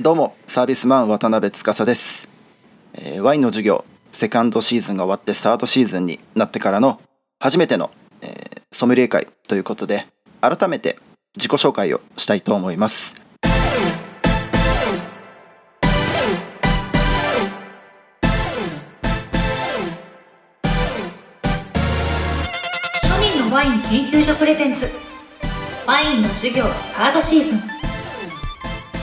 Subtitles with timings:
[0.00, 2.30] どうもサービスマン渡辺司です、
[2.94, 7.00] えーワインの授業セカンドシーズンが終わってスタートシーズンになってからの
[7.40, 7.90] 初めての、
[8.22, 10.06] えーソムリエ会ということで
[10.40, 10.98] 改めて
[11.36, 13.16] 自己紹介をしたいと思います。
[23.02, 24.88] 庶民のワイン研究所プレゼンツ。
[25.88, 26.62] ワインの授業
[26.92, 27.77] サードシーズン。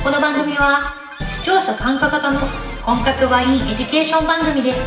[0.05, 0.93] この番組は
[1.31, 2.39] 視聴者参加型の
[2.83, 4.86] 本格ワインエデュケーション番組です。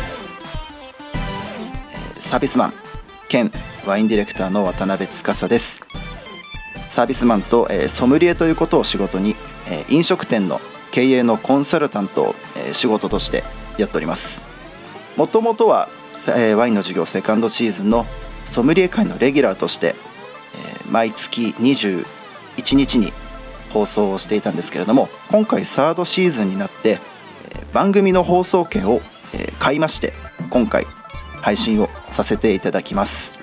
[2.21, 2.73] サービスマン
[3.27, 3.51] 兼
[3.85, 5.81] ワインディレクターの渡辺司です。
[6.89, 9.35] サービスマンと、えーソムリエということを仕事に、
[9.67, 10.61] えー飲食店の
[10.93, 13.43] 経営のコンサルタントを、えー仕事として
[13.77, 14.41] やっております。
[15.17, 15.89] もともとは、
[16.29, 18.05] えーワインの授業セカンドシーズンの
[18.45, 19.95] ソムリエ会のレギュラーとして、
[20.55, 22.05] えー毎月21
[22.77, 23.11] 日に
[23.69, 29.01] 放送をしていたんですけれども今回サードシーズンになって、え番組の放送権を、
[29.33, 30.13] え買いまして
[30.49, 30.85] 今回
[31.41, 33.37] 配信をさせていただきます、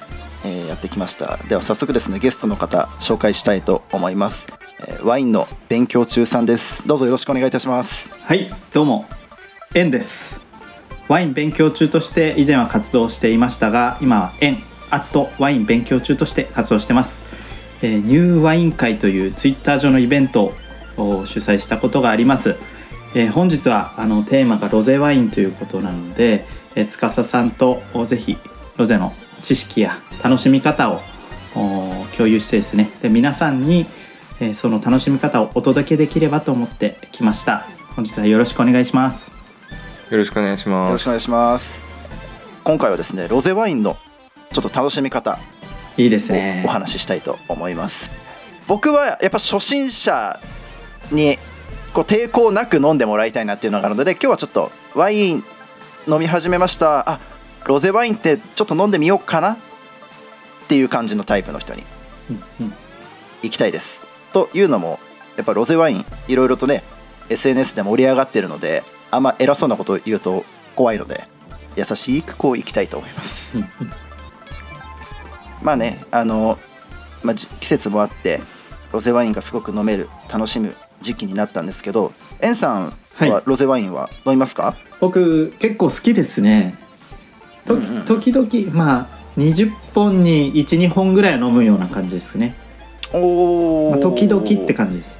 [0.45, 1.39] えーやってきました。
[1.49, 4.49] では早速ですねゲストの方紹介したいと思います、
[4.81, 6.87] えーワインの勉強中さんです。
[6.87, 8.11] どうぞよろしくお願いいたします。
[8.25, 9.05] はいどうも。
[9.75, 10.41] 円です。
[11.09, 14.59] ワイン勉強中として以前は活動していましたが今は円
[14.91, 17.21] アットワイン勉強中として活動してます、
[17.83, 20.53] えーニューワイン会というツイッター上のイベント
[20.97, 22.57] を主催したことがあります、
[23.15, 28.37] えー本日はあのテーマがロゼワインということなので、えー、司さんとおぜひ
[28.77, 31.01] ロゼの知識や楽しみ方を
[31.55, 32.91] お共有してですね。
[33.01, 33.87] で皆さんに、
[34.41, 37.67] えーその楽しみ方をお届けできればと思ってきました。
[37.95, 39.31] 本日はよろしくお願いします。
[40.11, 40.93] よろしくお願いしよます。
[40.93, 41.81] ろしくお願いします。
[42.65, 43.97] 今回はですねロゼワインの
[44.53, 45.39] ちょっと楽しみ方
[45.97, 46.63] いいですね。
[46.67, 48.11] お話ししたいと思います。
[48.69, 50.39] 僕はやっぱ初心者
[51.11, 51.39] に
[51.93, 55.45] こう抵抗なく飲んでもらいたいなっていうのがあるので今日はちょっとワイン
[56.09, 57.09] 飲み始めました。
[57.11, 57.21] あ
[57.65, 59.57] ロゼワインってちょっと飲んでみようかなっ
[60.69, 61.83] ていう感じのタイプの人に
[63.43, 64.03] 行きたいです。
[64.33, 65.01] というのも
[65.37, 66.83] やっぱロゼワインいろいろとね
[67.31, 71.27] SNS で盛り上がってるのであんま偉そうなこと言うと怖いので
[71.77, 73.57] 優しくこう行きたいと思います。
[73.57, 73.93] うんうん
[75.67, 76.59] まあねあの、
[77.25, 78.41] まあ、じ季節もあって
[78.93, 83.43] ロゼワインがすごく飲める楽しむ時期になったんですけどエンさんははい。
[83.47, 86.75] ロゼワインは飲みますか、僕結構好きですね。
[87.65, 88.05] とうんうん。
[88.05, 88.47] 時々
[88.77, 89.07] まあ
[89.39, 92.55] 20本に12本ぐらいは飲むような感じですね、
[93.15, 95.19] おお、まあ、時々って感じです。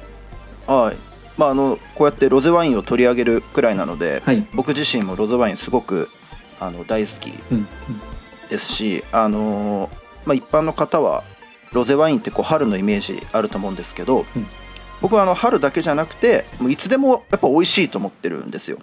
[0.67, 0.97] はい。
[1.39, 6.09] まああのこうやってロゼワインを取り上げるくらいなので、はい、僕自身もロゼワインすごく
[6.59, 7.67] あの大好きうんうん、
[8.49, 11.23] ですしあのーまあ、一般の方は
[11.71, 14.47] ロゼワインってこう春のイメージあると思うんですけど、うん。
[15.01, 18.77] 僕はあの春だけじゃなくてもういつでもやっぱ美味しいと思ってるんですよ。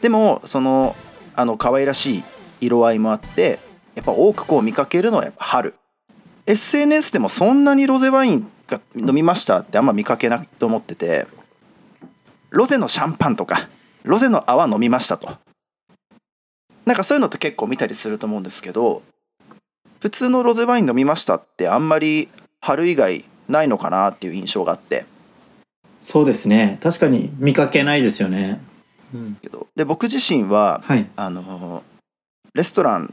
[0.00, 0.96] でもその
[1.36, 2.24] あの可愛らしい
[2.60, 3.58] 色合いもあって
[3.94, 5.74] やっぱ多くこう見かけるのはやっぱ春。
[6.46, 11.26] SNS でもそんなにロゼワインが飲みましたってあんま見かけないと思ってて
[12.50, 13.68] ロゼのシャンパンとか
[14.02, 15.36] ロゼの泡飲みましたと。
[16.86, 19.02] なんかそういうのって結構見たりすると思うんですけど
[20.00, 22.28] 普通のロゼワイン飲みましたってあんまり
[22.60, 25.06] 春以外ないのかなっていう印象があって。
[26.00, 26.78] そうですね。
[26.82, 28.60] 確かに見かけないですよね、
[29.12, 31.08] うん、けどで僕自身ははい。
[31.16, 31.82] あの
[32.54, 33.12] レストラン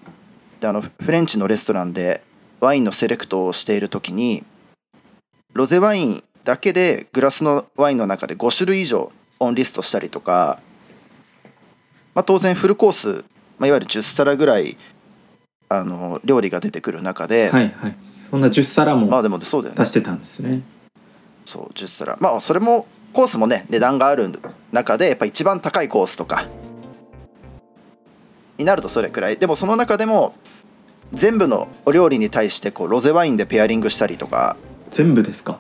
[0.59, 2.22] であのフレンチのレストランで
[2.59, 4.44] ワインのセレクトをしている時に
[5.53, 10.59] ロゼワインだけでグラスのワインの中で5種類以上オンリストしたりとか、
[12.13, 13.25] まあ、当然フルコース、
[13.57, 14.78] まあ、いわゆる10皿ぐらい
[15.69, 17.95] あの料理が出てくる中で、はいはい。
[18.29, 19.79] そんな10皿もまあでもそうだよね。
[19.79, 20.61] 出してたんですね。
[21.45, 22.17] そう10皿。
[22.19, 24.39] まあそれもコースもね値段がある
[24.71, 26.47] 中でやっぱ一番高いコースとか
[28.57, 29.37] になるとそれくらい。
[29.37, 30.35] でもその中でも
[31.11, 34.57] 全部のお料理に対してこうロゼワインでペアリングしたりとか。
[34.91, 35.59] 全部ですか？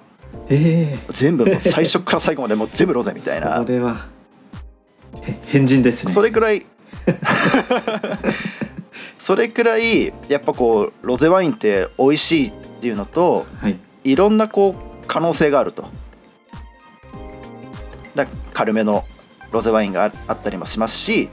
[0.49, 0.99] ええ。
[1.13, 3.59] 全部もう最初から最後までもう全部ロゼみたいな。
[3.59, 4.07] これは
[5.21, 6.11] へ変人ですね。
[6.13, 6.65] それくらい
[9.25, 13.79] それくらいやっぱこうロゼワインって美味しいっていうのとはい。
[14.03, 14.75] いろんなこう
[15.07, 15.85] 可能性があると。
[18.13, 19.03] だ軽めの
[19.51, 21.29] ロゼワインがああったりもしますし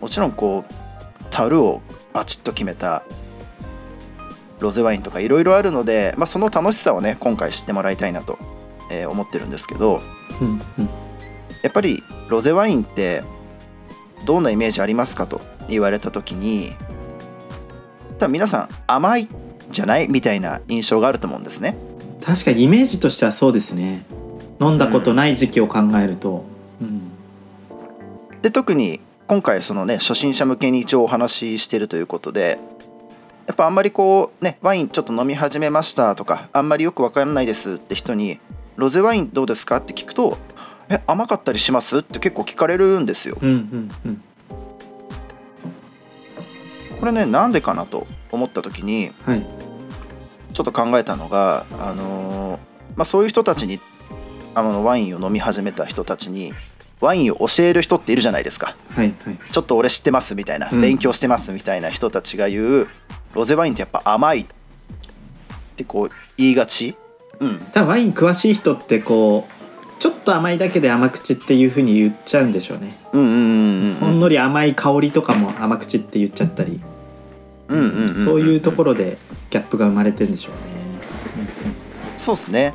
[0.00, 3.02] もちろんこう樽をバチッと決めた
[4.60, 8.38] ロゼワインとかいろいろあるので、まあ、その楽しさをね今回知ってもらいたいなと、
[8.92, 10.00] えー思ってるんですけど
[10.40, 10.58] うんうん。
[11.64, 13.24] やっぱりロゼワインって
[14.26, 16.76] どんなイメージありますかと言われた時に
[18.22, 19.26] 多分皆さん甘い
[19.72, 21.76] じゃないみたいな印象があると思うんですね。
[22.24, 24.04] 確かにイメージとしてはそうですね。
[24.60, 26.44] 飲んだことない時期を考えると、
[26.80, 27.10] うん。
[28.42, 32.60] で特に今回そのね初心者向けに一応お話ししてるということで
[33.48, 38.38] やっぱあんまりこうねワインちょっと飲み始めましたとかあんまりよくわかんないですって人に
[38.76, 40.38] ロゼワインどうですかって聞くと
[40.88, 43.36] え甘かったりしますって結構聞かれるんですよ。
[43.40, 44.22] うんうんうん
[47.02, 49.44] これねなんでかなと思った時にはい。
[50.54, 52.58] ちょっと考えたのがあのー
[52.94, 53.80] まあそういう人たちに
[54.54, 56.52] あのワインを飲み始めた人たちに
[57.00, 58.76] ワインを教える人っているじゃないですか。
[58.90, 59.38] はいはい。
[59.50, 60.80] ちょっと俺知ってますみたいな、うん。
[60.80, 62.88] 勉強してますみたいな人たちが言う
[63.34, 64.42] ロゼワインってやっぱ甘い。
[64.42, 64.46] っ
[65.74, 66.94] てこう言いがち。
[67.40, 67.58] うん。
[67.72, 73.94] 多分ワイン詳しい人ってこうちょっと甘いだけで甘口っていうふうに言っちゃうんでしょうね、うんうんうんうん。
[73.94, 76.80] ほんのり甘い香りとかも甘口って言っちゃったり、
[78.24, 79.18] そういうところで
[79.50, 80.60] ギャップが生まれてるんでしょうね、
[82.16, 82.74] そうですね。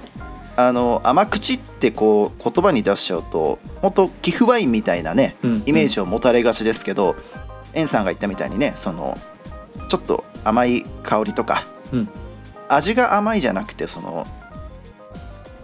[0.56, 5.64] あの甘口ってこう言葉に出しちゃうと本当寄付ワインみたいなねうんうん。
[5.68, 7.16] イメージを持たれがちですけど、
[7.74, 9.16] エンさんが言ったみたいにねその
[9.90, 11.64] ちょっと甘い香りとか
[11.94, 12.10] うん。
[12.70, 14.26] 味が甘いじゃなくてその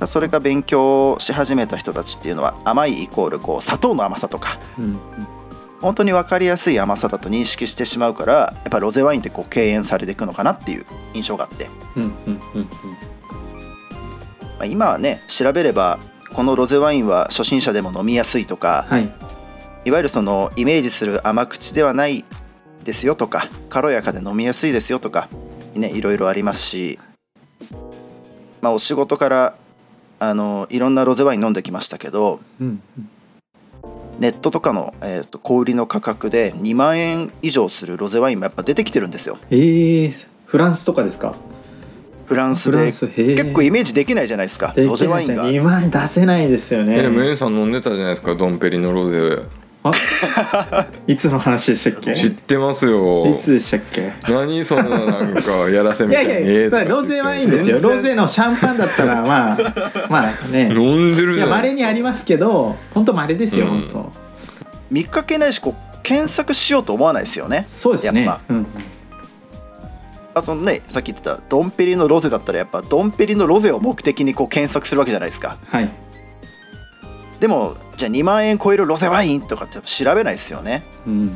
[0.08, 5.00] それが勉強し始めた人たちっていうのは甘いイコールこう砂糖の甘さとかうんうん
[5.84, 12.40] 本当に分かりやすい甘さだと認識してしまうからやっぱロゼワインってこう敬遠されていくのかなっていう印象があって、うんうんうん。
[12.56, 12.70] うんま
[14.60, 16.00] あ、今はね調べれば
[16.34, 19.12] このロゼワインは初心者でも飲みやすいとかはい。
[19.86, 22.24] いわゆるそのイメージする甘口ではない
[22.86, 25.28] ですよとか軽やかで飲みやすいですよとか
[25.76, 26.98] ねいろいろありますし
[28.62, 29.56] まあお仕事から
[30.20, 33.10] あのいろんなロゼワイン飲んできましたけどうんうん
[34.20, 39.38] ネットとかの、えー、と小売りの価格で2万円以上するロゼワインもやっぱ出てきてるんですよ。
[39.50, 41.34] えー、フランスとかですか？
[42.26, 45.46] フランスで結構イメージできないじゃないですかでロゼワインが。
[45.46, 47.00] 2万出せないですよね。
[47.00, 49.42] えでもエンさん飲んでたじゃないですかドンペリのロゼ
[49.86, 49.92] あ
[51.08, 52.16] いつの話でしたっけ？
[52.16, 53.28] 知ってますよ。
[53.28, 54.14] いつでしたっけ？
[54.30, 56.90] 何そのなんかやらせいみたいにやいや、ええとかって。
[56.90, 57.80] 言ってロゼワインですよ。
[57.82, 59.58] ロゼのシャンパンだったら、まあ、
[60.10, 60.70] まあね。
[60.74, 63.90] 飲んでるいや、じゃない稀にありますけど、本当稀ですよ、うん。
[63.92, 64.12] 本
[64.90, 67.64] 見かけないしこう検索しようと思わないですよね。
[67.64, 67.70] 当。
[67.70, 68.24] そうですね。
[68.24, 68.36] やっ。
[68.48, 68.54] ぱ。
[68.54, 68.66] うん、
[70.34, 75.58] あそのねさっき言ってたドンペリのロゼだったらやっぱドンペリのロゼを目的にこう検索するわけじゃないですか。
[75.70, 75.90] はい。
[77.44, 81.26] でもじゃあ2万円超えるロゼワインとかって調べないですよね、うん。
[81.26, 81.32] ま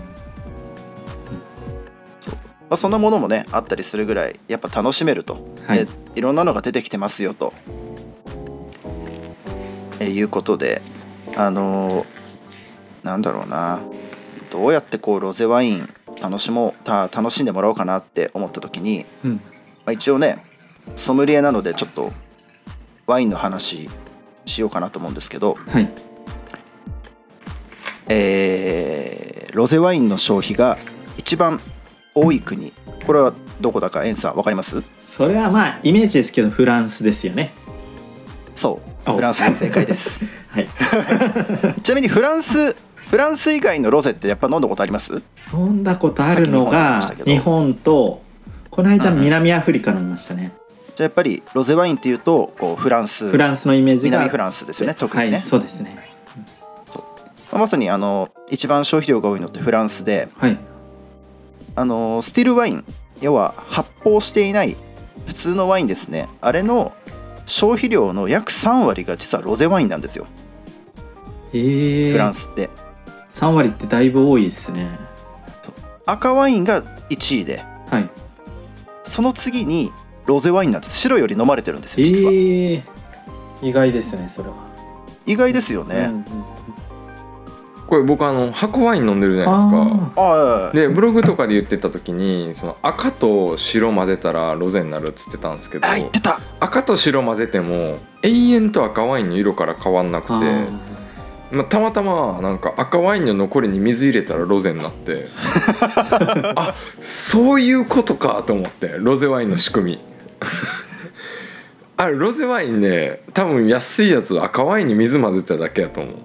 [2.70, 5.86] あ、そんなものもねあったりするぐらいやっぱ楽しめると、はい。
[5.86, 7.52] でいろんなのが出てきてますよと。
[10.00, 10.82] えいうことで
[11.36, 12.06] あのー
[13.04, 13.82] なんだろうな。
[14.50, 15.90] どうやってこうロゼワイン
[16.22, 19.34] 楽しもうた楽しんでもらおうかなって思った時に、うん。
[19.34, 19.42] ま
[19.88, 20.42] あ、一応ね
[20.96, 22.14] ソムリエなのでちょっと
[23.08, 23.90] ワインの話
[24.48, 25.92] しようかなと思うんですけど、はい。
[28.10, 30.78] えーロゼワインの消費が
[31.18, 31.60] 一番
[32.14, 32.72] 多い国。
[33.08, 34.84] これはどこだかエンさん分かります？
[35.02, 37.54] それはまあ、イメージですけど、フランスですよね。
[38.54, 39.12] そう。
[39.12, 39.16] お。
[39.16, 40.20] フランスで正解です。
[40.52, 40.68] はい。
[41.82, 42.76] ちなみにフランス
[43.10, 45.24] フランス以外のロゼってやっぱ飲んだことあります？
[45.52, 48.22] 飲んだことあるのが日本と
[48.70, 49.24] この間うんうん。
[49.24, 50.52] 南アフリカ飲みましたね、
[50.98, 55.38] じゃあやっぱりロゼワインっていうとこうフランスフランスのイメージが南フランスですよね特にね。
[55.38, 55.96] はいそうですね。
[57.52, 60.58] まあまさにあの一番消費量が多いのってフランスではい。
[61.76, 62.84] あのスティルワイン
[63.22, 64.76] 要は発泡していない
[65.28, 66.30] 普通のワインですね。
[66.42, 66.92] あれの
[67.46, 70.26] 消費量の約3割が実はロゼワインなんですよ。
[71.54, 72.72] ええフランスって。
[73.30, 74.88] 3割ってだいぶ多いですね。
[76.08, 77.64] 赤ワインが1位で。
[77.92, 78.10] はい。
[79.04, 79.92] その次に
[80.28, 82.84] ロゼワインなんです白より飲まれてるんですよ実は、ええ
[83.62, 84.56] 意外ですねそれは、
[85.26, 86.24] 意外ですよね、うんうん
[87.88, 90.72] これ僕あの白ワイン飲んでるじゃないですか。
[90.74, 96.42] でブログとかで言ってた時にその赤と白混ぜたらロゼになるっつってたんですけどあ言ってた。
[96.60, 100.34] 赤と白混ぜても永遠と赤ワインの色から変わんなくて
[101.50, 105.28] まあ、たまたまなんか赤ワインの残りに水入れたらロゼになって
[106.56, 110.17] あそういうことかと思ってロゼワインの仕組み
[111.98, 116.16] あれロゼワインね多分安いやつ赤ワインに水混ぜただけやと思う。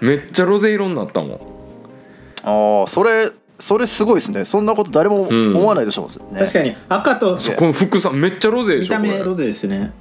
[0.00, 2.80] めっちゃロゼ色になったもん。
[2.80, 4.44] ああそれそれすごいですね。
[4.44, 5.56] そんなこと誰もうん。
[5.56, 6.76] 思わないでしょうね、確かに。
[6.88, 9.92] 赤とねこの副さんめっちゃロゼで見しょこれた目ロゼですね。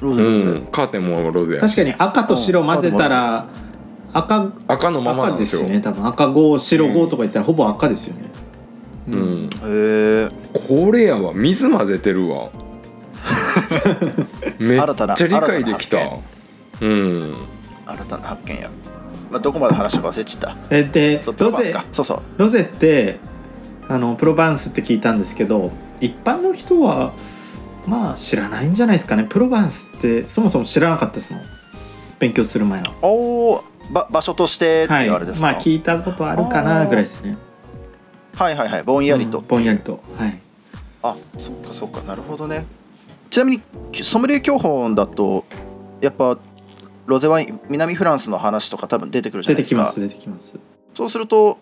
[0.00, 0.44] ロゼロゼ。
[0.44, 1.60] うん、カーテンもロゼや。
[1.60, 3.46] 確かに赤と白混ぜたら
[4.14, 6.06] 赤赤のままな赤でんですよすね多分。
[6.06, 8.22] 赤5白5とか言ったらほぼ赤ですよね、
[9.08, 11.32] うん、へえこれやわ。
[11.34, 12.48] 水混ぜてるわ
[14.58, 15.98] めっ新たなちゃ理解できた。
[15.98, 16.22] 新たな
[16.80, 17.34] うん
[17.86, 18.70] 新たな発見や、
[19.30, 22.20] まあ、どこまで話したか忘れちゃっえでたそうプロロゼそうそう。
[22.38, 23.18] ロゼって
[23.88, 27.12] あのプロバンスって聞いたんですけど一般の人は
[27.86, 29.24] まあ知らないんじゃないですかね。
[29.28, 31.42] プロバンスってそもそも知らなかったですもん。
[32.18, 35.10] 勉強する前はおおば場所としてってはい。
[35.10, 37.36] あれですか、まあ聞いたことあるかなぐらいですね。
[38.36, 38.82] はいはいはい。
[38.84, 40.00] ぼんやりと、うんぼんやりと。
[40.16, 40.38] はい。
[41.02, 42.00] あそっかそっか。
[42.02, 42.64] なるほどね
[43.32, 45.46] ちなみにソムリエ教本だと
[46.02, 46.38] やっぱ
[47.06, 49.90] ロゼワイン南フランスの話とか多分出てくるじゃないですか。
[49.96, 50.52] 出てきます出てきます。
[50.92, 51.56] そうすると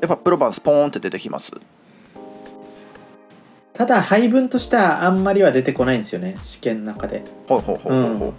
[0.00, 1.50] やっぱプロバンスポーンって出てきます。
[3.72, 7.24] ただ配分としてはあんまりは出てこないんですよね試験の中で。
[7.48, 8.34] ほうほうほうほうほう、うん。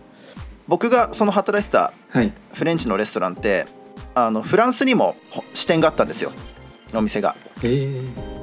[0.70, 2.32] 僕がその働いてたはい。
[2.54, 3.66] フレンチのレストランって
[4.14, 6.32] あのフランスにもほ支店があったんですよ
[6.94, 7.36] お店が。
[7.62, 8.35] へえ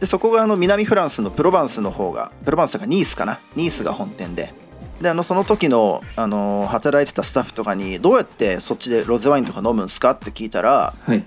[0.00, 3.38] でそこがあの南フランスのプロバンスの方がプロバンスがニースかな？
[3.54, 4.52] ニースが本店で。
[5.00, 11.24] であのその時の、あの働いてたスタッフとかにどうやってそっちでロゼワインとか飲むんすかって聞いたらはい。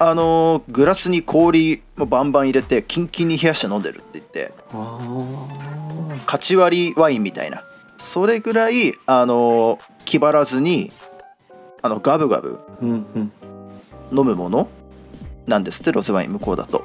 [0.00, 4.52] あのグラスに氷もバンバン入れてキンキンに冷やして飲んでるって言って。
[6.26, 7.64] 勝ち割りワインみたいな。
[7.96, 10.92] それぐらいあの気張らずに
[11.82, 14.68] あのガブガブ飲むもの
[15.46, 16.84] なんですってロゼワイン向こうだと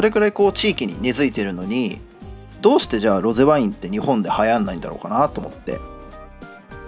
[0.00, 2.00] それくらいこう地域に根付いてるのに
[2.62, 5.78] どうしてじゃあロゼワインって日本で流行んないんだろうかなと思って。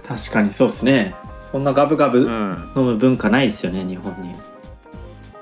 [0.08, 1.14] 確かにそうですね。
[1.50, 2.72] そんなガブガブうん。
[2.74, 4.32] 飲む文化ないですよね日本に。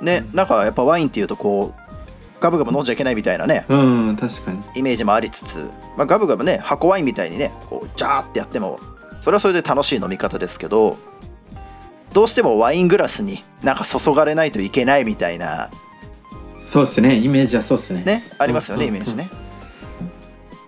[0.01, 1.93] ねなんかやっぱワインっていうとこう
[2.41, 3.65] ガブガブ飲んじゃいけないみたいなね。
[3.69, 4.59] うん確かに。
[4.75, 8.81] イメージもありつつ、まあ、ガブガブね箱ワインみたいにねこうジャーってやっても
[9.21, 10.97] それはそれで楽しい飲み方ですけど
[12.13, 15.71] どうしてもワイングラスになんか注がれないといけないみたいな
[16.71, 17.17] そうですね。
[17.17, 18.05] イメージはそうですね。
[18.05, 19.29] ねありますよねうんイメージね。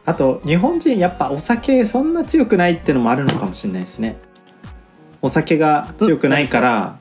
[0.04, 4.16] あと日本人やっぱお酒そんな強くないってのもあるのかもしれないですね。
[5.22, 6.98] お酒が強くないから、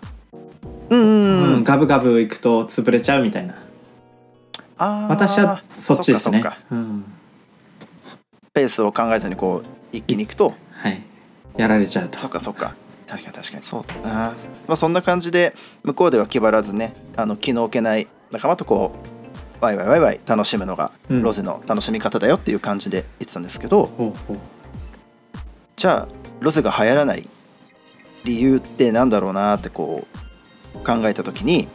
[0.91, 3.55] うんうんガブガブいくと潰れちゃうみたいな。
[4.77, 6.43] あー私はそっちですね。
[6.69, 7.03] うん。
[8.53, 11.01] ペースを考えずにこう一気にいくとはい。
[11.57, 12.19] やられちゃうと。
[12.19, 12.75] そっかそっか。
[13.07, 13.63] 確かに確かに。
[13.63, 14.35] そうだな。
[14.67, 18.91] まあそんな感じで向こうでは気張らずねあの気の置けない仲間とこ
[19.59, 21.21] うワイワイワイワイ楽しむのがうん。
[21.21, 24.37] ロゼの楽しみ方だよっていう感じで言ってたんですけど、ほうほう。
[25.75, 26.07] じゃあ
[26.39, 27.27] ロゼが流行らない
[28.23, 30.07] 理由ってなんだろうなってこ
[30.75, 31.67] う考えた時に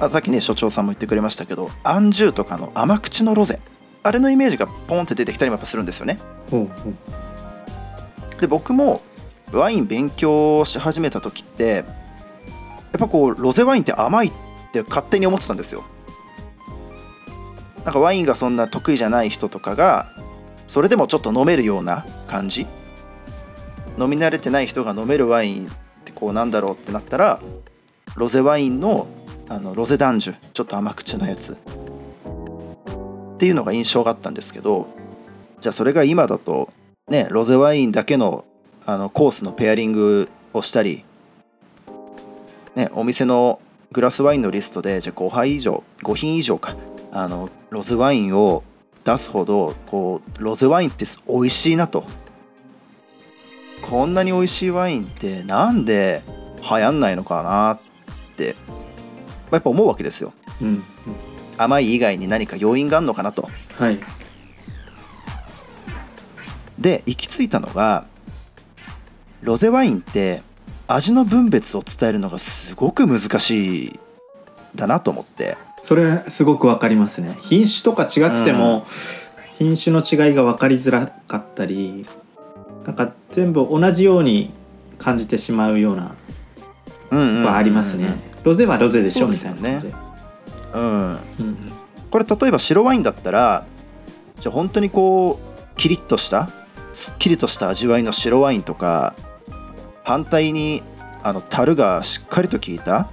[0.00, 3.60] あさっきね所長さんも言ってくれましたけどアンジュとかの甘口のロゼ
[4.02, 6.18] あれのイメージがポンって出てきたりもやっぱするんですよね。
[6.50, 8.40] ほうほう。
[8.40, 9.00] で僕も
[9.52, 11.84] ワイン勉強し始めた時ってやっ
[12.98, 14.32] ぱこうロゼワインって甘いっ
[14.74, 15.82] て勝手に思ってたんですよ。
[17.84, 20.06] なんかワインがそんな得意じゃない人とかが
[20.66, 22.66] それでもちょっと飲めるような感じ？
[23.98, 25.70] 飲み慣れてない人が飲めるワインっ
[26.04, 27.40] てこうなんだろうってなったら
[28.16, 29.06] ロゼワインの
[29.48, 31.52] あのロゼダンジュちょっと甘口のやつ。
[31.52, 34.86] っていうのが印象があったんですけど
[35.60, 36.70] じゃあそれが今だと
[37.08, 38.44] ねロゼワインだけの
[38.86, 41.04] あのコースのペアリングをしたり
[42.74, 43.60] ねお店の
[43.94, 46.76] グラスワインのリストでじゃあ5杯以上5品以上か。
[47.12, 48.64] あのロゼワインを
[49.04, 52.04] 出すほどこうロゼワインって美味しいなと。
[53.82, 56.22] こんなに美味しいワインってなんで
[56.58, 57.80] 流行んないのかなっ
[58.36, 58.56] て
[59.52, 60.32] やっぱ思うわけですよ。
[60.60, 60.68] うん。
[60.68, 60.84] うん
[61.56, 63.48] 甘い以外に何か要因があるのかなと。
[63.78, 64.00] はい。
[66.78, 68.06] で行き着いたのが
[69.42, 70.42] ロゼワインって
[70.86, 74.00] 味の分別を伝えるのがすごく難しい
[74.74, 75.56] だなと思って。
[75.82, 77.36] それすごくわかりますね。
[77.40, 78.86] 品種とか違くても、
[79.58, 82.06] 品種の違いが分かりづらかったり
[82.84, 84.52] なんか全部同じように
[84.98, 86.14] 感じてしまうような
[87.44, 88.08] はありますね、
[88.42, 89.94] ロゼはロゼでしょみたいな感じで、
[90.74, 91.18] うんうん。
[92.10, 93.64] これ例えば白ワインだったら
[94.40, 96.48] じゃあ本当にこうキリッとした
[96.92, 99.14] すっきりとした味わいの白ワインとか
[100.04, 100.82] 反対に
[101.22, 103.08] あの樽がしっかりと効いた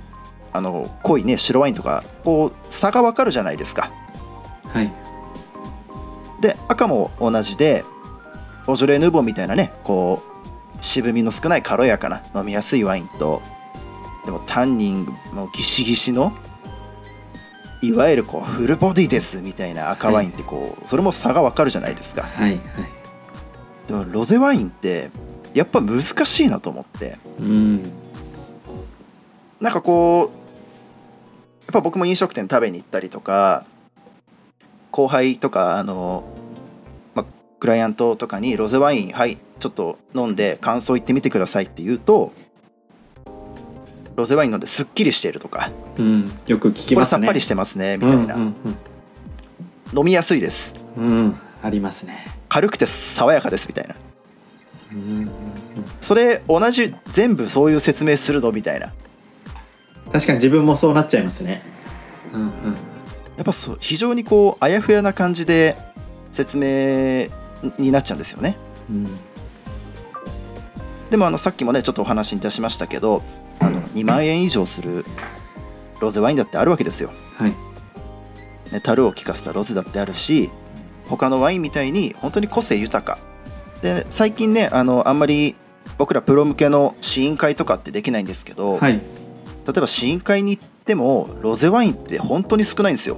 [0.53, 3.89] あの濃いね白ワインとかこう差がわかるじゃないですか。
[4.67, 4.91] はい。
[6.41, 7.83] で赤も同じで
[8.65, 13.41] ボジョレ・ヌーボーみたいなねこう渋みの少ない軽やかな飲みやすいワインと
[14.25, 16.33] でもタンニングもギシギシの
[17.81, 22.21] いわゆるこうフルボディですみたいな赤ワインってこう、それも差がわかるじゃないですか。
[22.21, 22.59] はいはい。
[23.87, 25.09] でもロゼワインって
[25.53, 27.17] やっぱ難しいなと思って。
[27.39, 27.83] うん。
[29.59, 30.31] なんかこうやっ
[31.71, 33.63] ぱ僕も飲食店食べに行ったりとか
[34.89, 36.23] 後輩とかあの、
[37.13, 37.25] ま、
[37.59, 42.33] クライアントとかにロゼワインはいちょっと飲んで感想言ってみてくださいって言うと
[44.15, 45.71] ロゼワイン飲んですっきりしているとか。
[45.97, 47.19] うん、よく聞きこれますね。
[47.19, 48.55] さっぱりしてますねみたいな、うん
[49.93, 50.73] 飲みやすいです。
[50.95, 51.03] うん。
[51.03, 53.95] うん、うん、ありますね、軽くて爽やかですみたいな。
[53.95, 54.00] うんうんうん、
[56.01, 58.93] それ同じ全部そういう説明するのみたいな
[60.11, 61.63] 確かに自分もそうなっちゃいますね
[62.33, 62.41] うん。
[62.41, 62.49] うん。
[63.41, 65.77] っぱそう非常にこうあやふやな感じで
[66.31, 67.27] 説明
[67.77, 68.19] になっちゃうん。
[68.19, 68.57] ですよね
[68.89, 69.05] うん。
[71.09, 73.21] でもあのさっきもねちょっとお話に出しましたけど
[73.59, 75.05] あの2万円以上する
[75.99, 77.53] ロゼワインだってあるわけですよ、はい
[78.71, 80.49] ね、樽を効かせたロゼだってあるし
[81.05, 83.19] 他のワインみたいに本当に個性豊か
[83.81, 85.55] で最近ねあのあんまり
[85.97, 88.93] 僕らプロ向けの試飲会とかってできないんですけど、はい。
[88.93, 88.99] 例
[89.77, 93.17] えば試飲会に行ってもロゼワインって本当に少ないんですよ。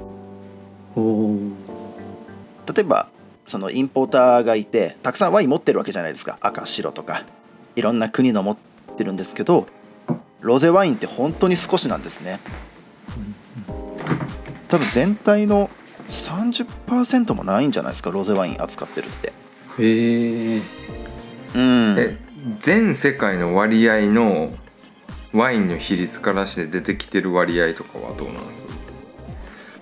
[0.95, 3.09] 例えば
[3.45, 6.37] そのインポーターがいてたくさんワイン持ってるわけじゃないですか。
[6.41, 7.23] 赤白とか。
[7.75, 8.57] いろんな国の持っ
[8.97, 9.65] てるんですけど
[10.41, 12.39] ロゼワインって本当に少しなんですね。
[14.67, 15.69] 多分全体の
[16.07, 19.31] 30%もないんじゃないですかロゼワイン扱ってるって
[19.79, 20.61] へえ
[21.55, 21.95] うん。
[21.97, 22.17] え
[22.59, 24.53] 全世界の割合の
[25.33, 28.63] ワインの比率からして出てきてる割合とかはどうなんです？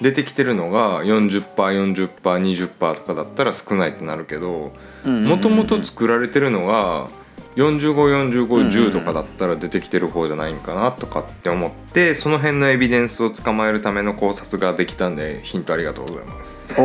[0.02, 4.74] 出てきてるのが 40%40%20% とかだったら少ないってなるけど
[5.06, 7.10] もともと作られてるのが
[7.56, 16.82] 454510とかだったら出てきてる方じゃないんかなとかって思ってその辺のエビデンスを捕まえるための考察ができたんでヒントありがとうございます。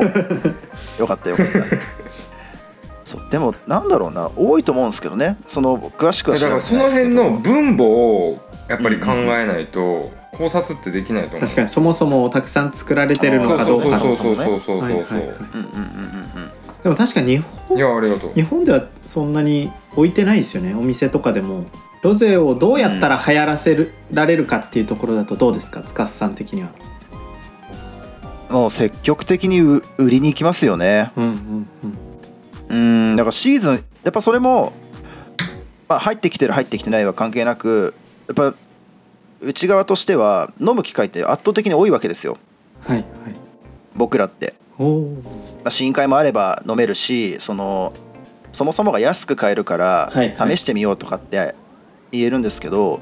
[0.98, 1.00] お。
[1.00, 1.52] よかったよかった。
[3.06, 4.30] そうでもなんだろうな。
[4.36, 5.38] 多いと思うんですけどね。
[5.46, 11.40] その詳しくはだから知らないその辺の分分母をやっぱり考えないと考察ってできないと思う。
[11.40, 14.86] 確かにそもそもたくさん作られてるのかどうかそうそうそうそうそう。
[15.08, 15.22] そう
[16.84, 18.32] でも確かに日い本やありがとう。
[18.34, 20.74] 日本ではそんなに置いてないですよね。
[20.74, 21.66] お店とかでも。
[22.00, 25.82] ロゼをどうやったら流行らせる、られるかっていうところだとどうですか？
[25.82, 26.68] 司さん的には。
[28.48, 31.10] もう積極的に売売りに行きますよね。
[31.16, 31.66] うんうん
[32.70, 33.10] うん。
[33.10, 33.74] うんだからシーズン
[34.04, 34.72] やっぱそれも、
[35.88, 37.94] まあ、入ってきてる入ってきてないは関係なく
[38.28, 38.54] やっぱ
[39.40, 42.36] 内側としては飲む機会って圧倒的に多いわけですよ。
[42.80, 43.06] はいはい。
[43.94, 44.54] 僕らって、
[45.68, 47.92] 試飲会もあれば飲めるしその
[48.52, 50.56] そもそもが安く買えるからはいはい。
[50.56, 51.54] 試してみようとかって
[52.10, 53.00] 言えるんですけど、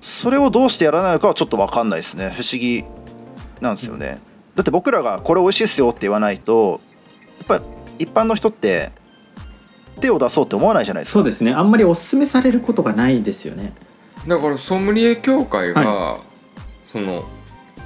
[0.00, 2.30] それをどうしてやらないのかはちょっと分かんないですね。
[2.30, 2.84] 不思議
[3.60, 4.20] なんですよね。
[4.54, 6.80] だって僕らがこれ美味しいですよって言わないと
[7.48, 7.64] やっぱ
[7.98, 8.92] 一般の人って
[10.00, 11.12] 手を出そうって思わないじゃないですか。
[11.14, 11.52] そうですね。
[11.52, 13.74] あんまりおすすめされることがないですよね
[14.26, 16.18] だからソムリエ協会が、
[16.92, 17.24] その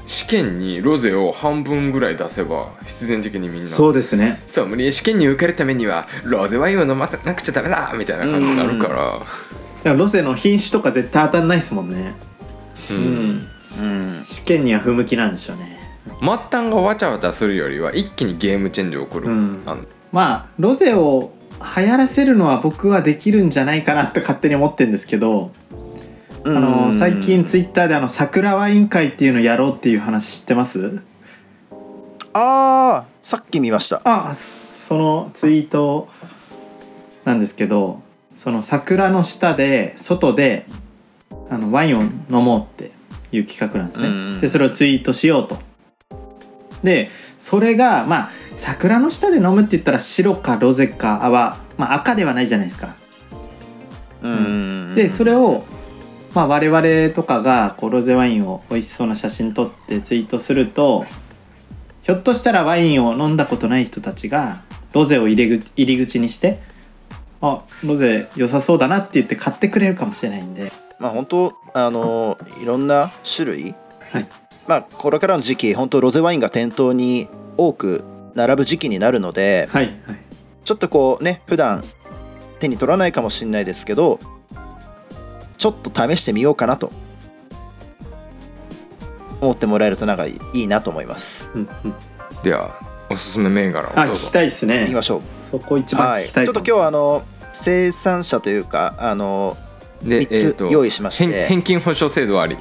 [0.07, 4.41] 試験にロゼを半分ぐらい出せば必然的にみんなそうですね。
[4.49, 9.27] ソムリエ試験に受けるためにはロゼワインを飲まなくちゃダメだみたいな感じになるから、だか
[9.85, 12.15] らロゼの品種とか絶対当たんないですもんね。
[12.91, 13.39] ううん。
[13.39, 13.49] ん、
[13.81, 14.25] うん。
[14.25, 15.79] 試験には不向きなんでしょうね。
[16.21, 19.63] 末端がわちゃわちゃするよりは一気にゲームチェンジを起こる、うん。
[20.13, 21.33] まあロゼを
[21.77, 25.53] 流行らせるのは僕はできるんじゃないかなって勝手に思ってるんですけど、
[26.47, 31.03] あの最近ツイッターであの桜ワイン会っていうのやろうっていう話知ってます？
[32.35, 34.03] ああさっき見ました。
[34.05, 36.09] あそそのツイート
[37.25, 38.03] なんですけど
[38.37, 40.67] その桜の下で外で
[41.49, 42.91] あのワインを飲もうって
[43.33, 44.41] いう企画なんですね、うんうん。
[44.41, 45.59] でそれをツイートしようと。
[46.83, 52.95] でそれがまあ桜の下で飲むって言ったら白かロゼかは、まあ、赤ではないじゃないですか。
[54.23, 54.95] うん。
[54.95, 55.65] でそれを、
[56.35, 61.07] まあ、我々とかがこうロゼワインを美味しそうな写真撮ってツイートすると
[62.03, 66.61] ひょっとしたらワインを飲んだことない人たちがロゼを入り口入り口にして
[67.41, 73.75] あロゼ良さそうだなって言って買ってくれるかもしれないんで、まあ本当あのいろんな種類。
[74.11, 74.29] はい、
[74.67, 80.19] まあこれからの時期本当ロゼワインが店頭に多く並ぶ時期になるのではいはい。
[80.65, 81.85] ちょっとこうね普段
[82.61, 84.19] 手に取らないかもしれないですけど
[85.65, 86.93] ちょっと試してみようかなと。
[89.41, 91.51] 思ってもらえるとなんかいいなと思います。
[91.55, 91.95] うんうん、
[92.43, 94.13] ではおすすめ銘柄をどうぞ。
[94.13, 94.85] あ聞きたいですね。
[94.85, 95.23] いきましょう。
[95.51, 96.27] そこ一番はい。
[96.27, 97.23] ちょっと今日はあの
[97.55, 99.57] 生産者というかあの
[100.03, 101.25] で三つ用意しまして。
[101.33, 102.59] 返返金保証制度あり。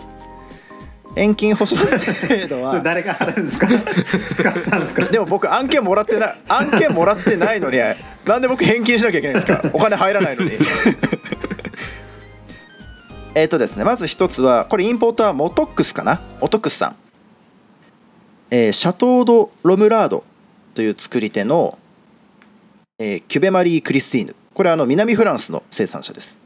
[1.16, 3.68] 返金保証制度は 誰が払うんですか？
[4.34, 5.04] 使ってたんですか？
[5.08, 7.78] でも僕案件もらってない案件もらってないのに
[8.26, 9.70] なんで僕返金しなきゃいけないんですか？
[9.74, 10.52] お金入らないのに
[13.36, 16.22] えっとですねまず一つはこれインポーターモトックスかな？
[16.40, 16.96] モトックスさん、
[18.52, 20.24] えーシャトー・ド・ロムラード
[20.76, 21.80] という作り手の、
[23.00, 24.36] えーキュベマリー・クリスティーヌ。
[24.54, 26.40] これはあの南フランスの生産者です。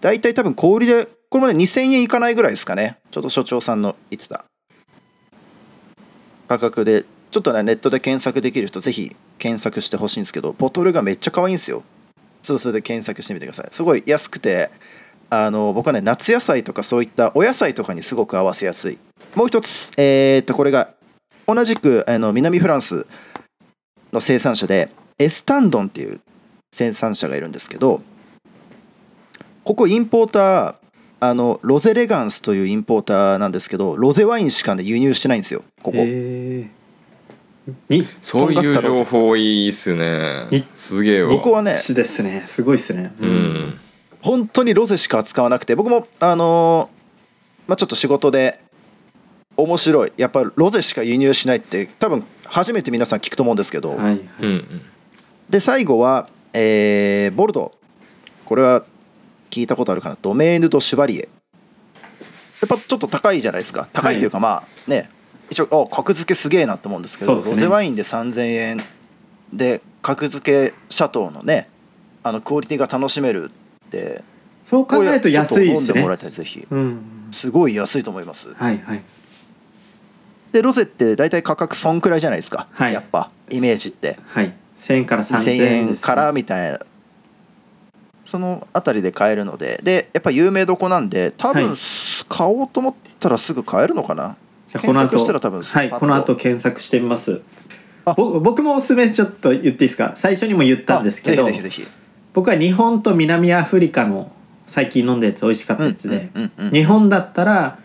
[0.00, 2.96] 大体多分小売りでこれまで2000円いかないぐらいですかね？
[3.10, 4.46] ちょっと所長さんの言ってた。
[6.48, 11.84] 価格でちょっとねネットで検索できる人ぜひ検索してほしいんですけどボトルがめっちゃ可愛いんですよ
[12.42, 13.68] ちょっとそれで検索してみてください。
[13.72, 14.70] すごい安くて
[15.28, 18.98] あの僕はね夏野菜とかそういったお野菜とかにすごく合わせやすい。
[19.34, 20.94] もう一つえーっとこれが
[21.46, 23.06] 同じくあの南フランス
[24.12, 26.20] の生産者でエスタンドンっていう
[26.72, 28.02] 生産者がいるんですけど
[29.64, 30.74] ここインポーター
[31.20, 35.62] あのロゼレガンスというインポーターなんですけどロゼワインしか、ね、輸入してないんですよ。
[35.82, 35.98] ここ。
[37.88, 40.46] にそういう情報いいっすね。
[40.50, 41.30] いすげえわ。
[41.30, 42.42] 僕はねすね。
[42.46, 43.12] すごいっすね。
[43.20, 43.80] うん。
[44.22, 47.00] 本当にロゼしか扱わなくて僕もあのー
[47.68, 48.60] まあ、ちょっと仕事で
[49.56, 50.12] 面白い。
[50.16, 54.14] やっぱロゼしか輸入しないって多分初めて皆さん聞くと思うんですけど、はいはい。
[54.14, 54.82] うんうん。
[55.48, 57.80] で最後は、えーボルドー
[58.44, 58.84] これは
[59.50, 60.18] 聞いたことあるかな。
[60.20, 61.28] ドメーヌ・ド・シュバリエ。
[62.60, 63.88] やっぱちょっと高いじゃないですか。
[63.92, 65.08] 高いというか、まあね
[65.50, 67.42] 一応あ格付けすげえなと思うんですけどね。
[67.44, 68.82] ロゼワインで3000円
[69.52, 71.68] で格付けシャトーのね
[72.22, 73.50] あのクオリティが楽しめる
[73.86, 74.22] って
[74.64, 76.66] そう考えると安いですねこれちょっと飲んでもらいたいぜひ。
[76.70, 77.28] うん。
[77.32, 78.54] すごい安いと思います。
[78.54, 79.02] はいはい。
[80.52, 82.92] でロゼって大体価格そんくらいじゃないですか、はい。
[82.92, 84.18] やっぱイメージって。
[84.26, 84.54] はい。
[84.78, 86.80] 1000円から3000 2000円円ですからみたいな
[88.24, 89.80] そのあたりで買えるので。
[89.82, 91.76] でやっぱ有名どこなんで多分、はい。
[92.28, 94.36] 買おうと思ったらすぐ買えるのかな
[94.70, 97.40] じゃあこの後検索したら多分はいこの後検索してみます。
[98.06, 100.12] 僕もおすすめちょっと言っていいですか？
[100.14, 101.90] 最初にも言ったんですけどあぜひぜひぜひ。
[102.32, 104.30] 僕は日本と南アフリカの
[104.66, 106.30] 最近飲んだやつ美味しかったやつで、
[106.72, 107.80] 日本だったら、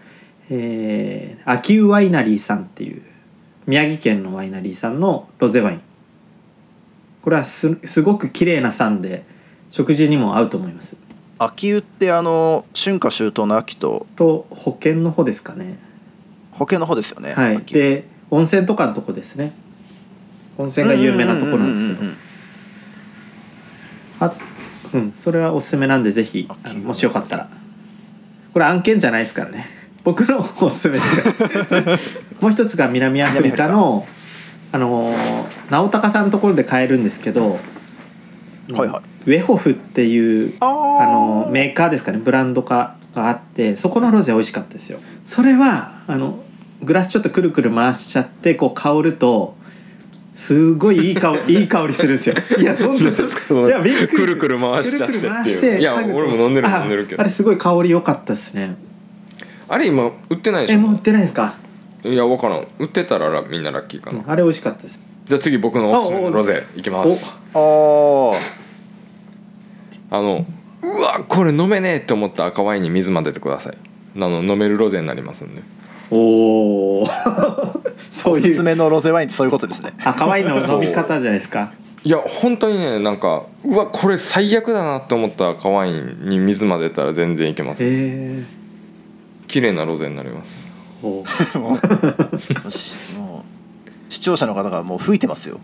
[0.52, 3.02] えー、秋保ワイナリーさんっていう
[3.65, 5.82] 宮城県のワイナリーさんのロゼワイン。
[7.24, 9.26] これはすすごく綺麗な酸で
[9.71, 10.95] 食事にも合うと思います。
[11.39, 15.80] 秋湯ってあの春夏秋冬の秋とと保険の方ですかね
[16.58, 17.62] 保険の方ですよねはい。
[17.65, 19.54] で温泉とかのとこですね。
[20.58, 22.12] 温泉が有名なところなんですけど。
[24.20, 24.34] あ
[24.94, 25.13] うん。
[25.20, 26.48] それはおすすめなんでぜひ
[26.84, 27.50] もしよかったら。
[28.54, 29.68] これ案件じゃないですからね。
[30.04, 32.24] 僕のおすすめです。
[32.41, 34.08] もう一つが南アフリカの
[34.72, 37.60] あのー直高さんのところで買えるんですけど、
[38.72, 39.30] はいはい。
[39.30, 42.18] ウェホフっていうあのメーカーですかね。
[42.18, 45.00] ブランド化があってそこのロゼ美味しかったですよ。
[45.26, 46.39] それはあの
[46.86, 49.56] グラスちょっとくるくる回しちゃってこう香ると
[50.34, 52.36] すごいいい香り いい香りするんですよ。
[52.60, 53.21] いや本当です
[53.54, 53.67] よ。
[53.67, 55.13] いやびっくりくるくる回しちゃって。
[55.13, 57.21] くるくる回していや俺も飲んでるあ飲んでるけど。
[57.21, 58.76] あれすごい香り良かったですね。
[59.67, 60.80] あれ今売ってないでしょ？
[60.80, 61.56] えもう売ってないですか、
[62.04, 62.67] いや分からん。
[62.80, 65.00] 売ってたらみんなラッキーかな、うんあれ美味しかったです。
[65.28, 67.34] じゃあ次僕のおすすめあおのロゼいきます。
[67.56, 70.17] おあー。
[70.17, 70.45] あの
[70.84, 73.78] うわこれ飲めねえって思った赤ワインに水混ぜてください。
[74.17, 75.63] あの飲めるロゼになりますんで
[76.12, 77.08] おお
[78.10, 79.94] そうおすいうすめのロゼワインってそういうことですね。
[80.04, 81.74] 赤ワインの飲み方じゃないですか。
[82.04, 87.84] いや本当にねなんかうわこれ最悪だなって思った赤ワインに水混ぜたら全然いけます。
[87.84, 88.44] へえ
[89.48, 90.68] 綺麗なロゼになります。
[91.02, 91.60] おー。
[91.60, 91.80] も
[92.65, 95.60] うしもう視聴者の方がもう吹いてますよ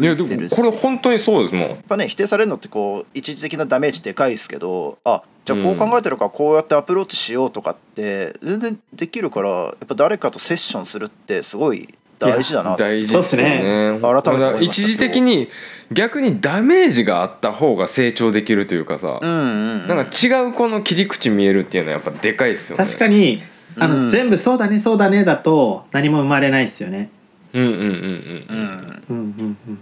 [0.00, 1.68] いやでもこれ本当にそうですもん。
[1.68, 13.92] やっぱね否定されるのってこう一時的なダメージでかいですけどあじゃあこう考えてるからこうやってアプローチしようとかって全然できるからやっぱ誰かとセッションするってすごい大事だな大事そうっすですよね。
[13.92, 15.48] ね改めて思いました一時的に
[15.92, 19.88] 逆にダメージがあった方が成長できるというかさ、うんうんうん。
[19.88, 22.84] なんか違うこの切り口見えるっていうのはやっぱでかいですよね。
[22.84, 23.40] 確かに
[23.78, 27.10] あの、うん全部そうだねそうだねだと何も生まれないですよね。
[27.54, 29.02] うんうんうんうんうん。
[29.08, 29.78] うんうんうん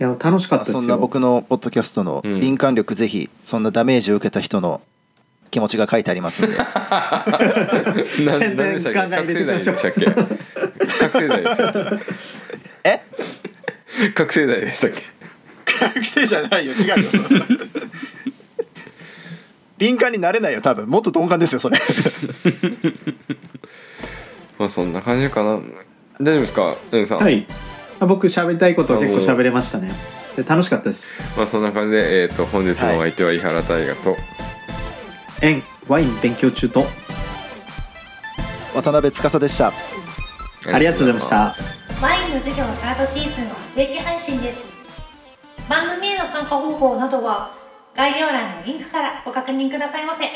[0.00, 0.80] いや楽しかったですよ。
[0.80, 2.40] そんな僕のポッドキャストのうん。
[2.40, 4.80] 敏感力ぜひそんなダメージを受けた人の
[5.50, 6.56] 気持ちが書いてありますんで。
[6.56, 6.64] な
[8.38, 8.98] 宣伝何でしたっけ？
[8.98, 9.76] ガンガン入れていきましょう。
[9.76, 10.84] 覚醒剤でしたっけ？
[11.00, 11.42] 覚醒剤。
[11.42, 11.64] でした
[11.96, 12.00] っ
[12.84, 13.00] え？
[13.98, 15.02] け覚醒剤でしたっけ？
[15.80, 16.72] 学生じゃないよ。
[16.72, 16.94] 違うよ。
[19.78, 20.88] 敏感になれないよ多分。
[20.88, 21.78] もっと鈍感ですよそれ。
[24.58, 25.58] まあそんな感じかな。
[26.20, 26.40] 大丈夫
[26.90, 27.16] ですか？
[27.16, 27.46] はい。
[27.48, 27.52] あ
[28.06, 29.92] 僕喋りたいこと結構喋れましたね。
[30.36, 31.06] で楽しかったです。
[31.36, 34.16] まあそんな感じで、えー、と本日のお相手は井原大河と、
[35.42, 36.84] 円ワイン勉強中と。
[38.74, 39.72] 渡辺司でした。
[40.72, 41.36] ありがとうございました。
[42.00, 44.62] ワインの授業サードシーズンは不定期配信です。
[45.68, 47.54] 番組への参加方法などは
[47.94, 50.26] 概要欄のリンクからご確認くださいませ